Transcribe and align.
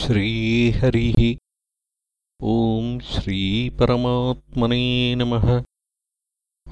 श्रीहरिः। 0.00 1.36
ॐ 2.42 3.00
श्रीपरमात्मने 3.00 5.14
नमः। 5.14 5.64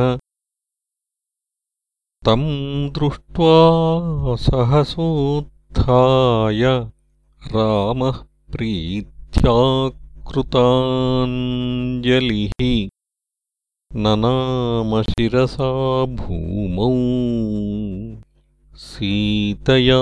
तम् 2.28 2.50
दृष्ट्वा 2.98 3.54
सहसोत्थाय 4.46 6.62
रामः 7.54 8.18
प्रीत्याकृताञ्जलिः 13.96 13.96
ननामशिरसा 13.96 16.04
भूमौ। 16.04 16.92
सीतया 18.76 20.00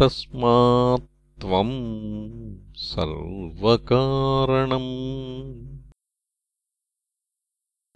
तस्मात् 0.00 1.40
त्वम् 1.40 2.56
सर्वकारणम् 2.76 4.92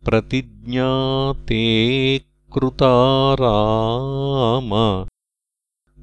प्रतिज्ञाते 0.04 1.64
कृता 2.54 3.36
राम। 3.40 4.70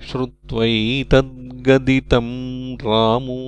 श्रुत्वैतद्गदितम् 0.00 2.82
रामो 2.82 3.44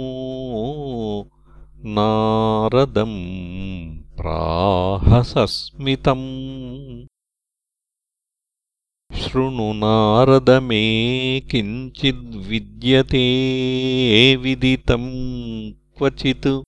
नारदम् 1.85 4.17
प्राहसस्मितम्। 4.17 7.07
शृणु 9.17 9.73
नारद 9.73 10.63
मे 10.63 11.41
किञ्चिद्विद्यते 11.41 13.27
विदितम् 14.37 15.73
क्वचित्। 15.99 16.63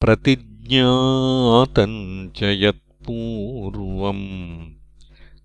प्रतिज्ञातम् 0.00 2.30
च 2.30 2.42
यत्पूर्वम् 2.42 4.70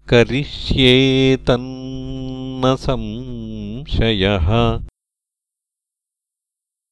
करिष्येतन्न 0.09 2.75
संशयः 2.79 4.81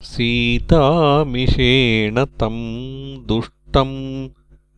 सीतामिषेण 0.02 2.26
तम् 2.26 3.28
दुष्टम् 3.28 4.30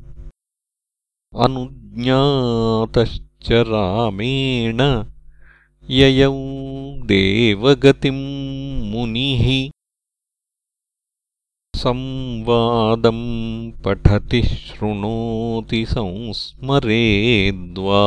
अनुज्ञातश्च 1.41 3.53
रामेण 3.53 5.05
ययौ 5.91 6.35
देवगतिम् 7.05 8.91
मुनिः 8.91 9.76
संवादम् 11.77 13.73
पठति 13.85 14.43
शृणोति 14.43 15.87
संस्मरेद्वा। 15.87 18.03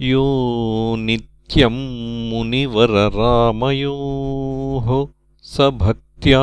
यो 0.00 0.24
नित्यम् 0.98 2.30
मुनिवररामयोः 2.30 5.06
स 5.42 5.60
भक्त्या 5.60 6.42